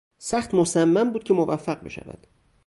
[0.17, 2.27] سخت مصمم بود که موفق بشود.